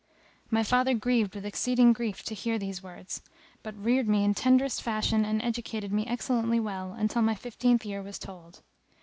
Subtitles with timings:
[0.49, 3.21] My father grieved with exceeding grief to hear these words;
[3.61, 8.01] but reared me in tenderest fashion and educated me excellently well until my fifteenth year
[8.01, 8.63] was told.